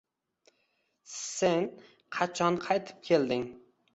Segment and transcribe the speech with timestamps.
[1.11, 1.69] S-sen,
[2.17, 3.45] qachon qaytib kelding